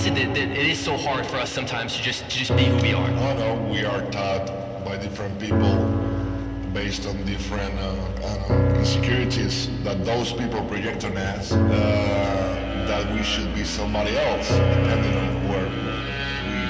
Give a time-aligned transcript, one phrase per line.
[0.00, 2.56] is it that, that it is so hard for us sometimes to just to just
[2.56, 3.10] be who we are?
[3.10, 3.68] Know.
[3.70, 4.46] We are taught
[4.82, 5.76] by different people
[6.72, 13.54] based on different uh, insecurities that those people project on us uh, that we should
[13.54, 16.60] be somebody else depending on where we.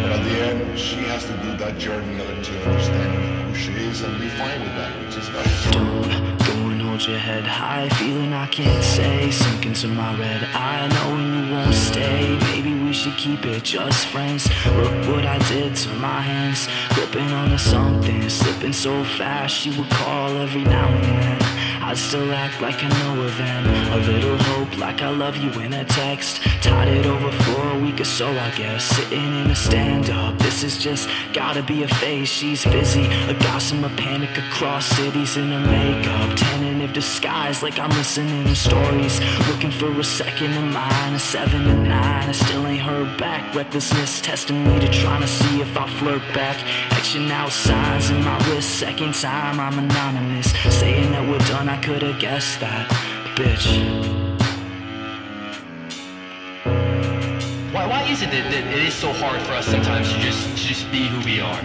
[0.00, 3.10] But at the end, she has to do that journey in order to understand
[3.48, 6.75] who she is and be fine with that, which is nice.
[6.96, 11.52] Hold your head high, feeling I can't say, sinking to my red eye, knowing you
[11.54, 12.38] won't stay.
[12.40, 14.48] Maybe we should keep it just friends.
[14.64, 19.54] Look what I did to my hands, gripping onto something, slipping so fast.
[19.54, 21.75] She would call every now and then.
[21.86, 23.62] I'd still act like I know her then.
[23.92, 26.42] A little hope, like I love you in a text.
[26.60, 28.84] Tied it over for a week or so, I guess.
[28.84, 32.28] Sitting in a stand up, this is just gotta be a phase.
[32.28, 36.36] She's busy, a gossamer panic across cities in her makeup.
[36.36, 39.20] Tentative disguise, like I'm listening to stories.
[39.46, 42.28] Looking for a second of mine, a seven to nine.
[42.28, 43.54] I still ain't heard back.
[43.54, 46.56] Recklessness testing me to trying to see if I flirt back.
[46.90, 48.80] Action out signs in my wrist.
[48.80, 50.50] Second time I'm anonymous,
[50.80, 51.68] saying that we're done.
[51.68, 52.88] I could've guessed that,
[53.36, 53.66] bitch.
[57.72, 60.48] Why, why is it that, that it is so hard for us sometimes to just
[60.48, 61.60] to just be who we are?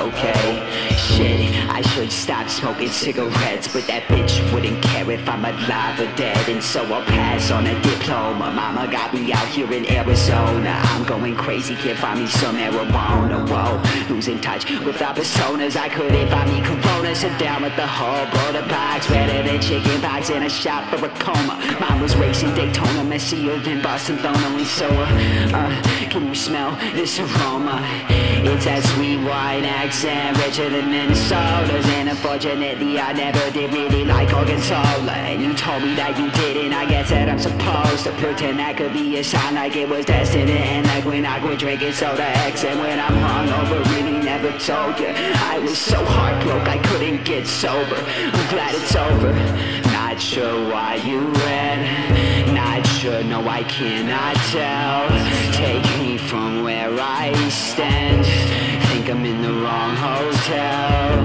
[0.00, 0.69] Okay,
[1.16, 6.10] shit, I should stop smoking cigarettes, but that bitch wouldn't care if I'm alive or
[6.16, 8.50] dead, and so I'll pass on a diploma.
[8.52, 10.74] Mama got me out here in Arizona.
[10.90, 13.38] I'm going crazy, can't find me some marijuana.
[13.50, 15.76] Whoa, losing touch with our personas.
[15.76, 17.14] I couldn't find me Corona.
[17.14, 21.04] Sit down with the whole border box, better than chicken pox and a shot for
[21.04, 21.54] a coma.
[21.80, 27.20] Mine was racing Daytona, messier than Barcelona, and so uh, uh, can you smell this
[27.20, 27.78] aroma?
[28.42, 31.86] It's that sweet wine accent, richer than Minnesota's.
[31.86, 34.74] And unfortunately I never did really like Arkansas.
[35.06, 38.76] And you told me that you didn't, I guess that I'm supposed to pretend that
[38.76, 42.26] could be a sign like it was destined And Like when I quit drinking soda
[42.46, 45.12] X and when I'm hungover Really never told you
[45.54, 47.96] I was so heartbroken I couldn't get sober.
[47.96, 49.32] I'm glad it's over.
[49.92, 52.19] Not sure why you ran
[53.20, 55.06] Sure, no I cannot tell.
[55.52, 58.24] Take me from where I stand.
[58.88, 61.20] Think I'm in the wrong hotel.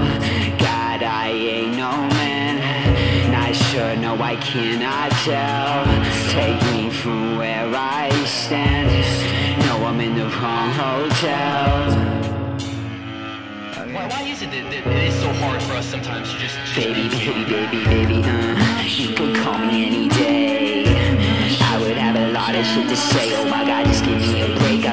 [0.58, 3.32] God, I ain't no man.
[3.32, 5.86] Not sure, no I cannot tell.
[6.32, 8.90] Take me from where I stand.
[9.64, 12.16] No, I'm in the wrong hotel.
[13.96, 16.56] Why, why is it that, that it is so hard for us sometimes to just,
[16.58, 17.95] just Baby, baby, baby, baby,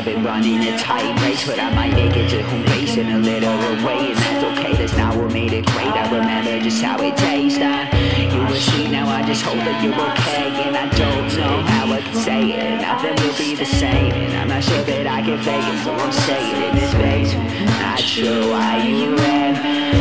[0.03, 3.07] I've been running a tight race, but I might make it to home base in
[3.07, 3.55] a little
[3.87, 4.73] way, and that's okay.
[4.75, 5.87] That's not what made it great.
[5.87, 7.57] I remember just how it tastes.
[7.57, 7.87] Uh,
[8.35, 11.93] you were sweet, now I just hope that you're okay, and I don't know how
[11.93, 12.81] I can say it.
[12.81, 15.93] Nothing will be the same, and I'm not sure that I can fake it, so
[15.93, 17.69] I'm staying in this basement.
[17.79, 19.92] Not sure why you ran.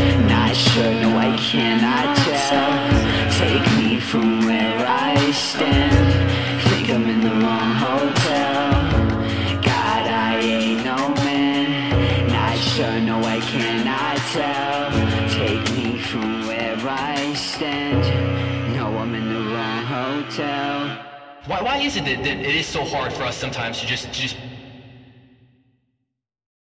[13.49, 14.91] Sure, I tell.
[15.31, 18.03] Take me from where I stand.
[18.75, 20.99] No, I'm in the wrong hotel.
[21.47, 24.13] Why, why is it that, that it is so hard for us sometimes to just
[24.13, 24.37] just